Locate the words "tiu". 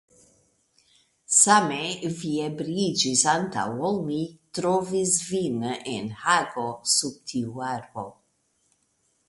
7.35-7.65